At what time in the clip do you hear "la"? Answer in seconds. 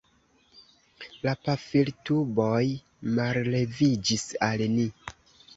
1.25-1.33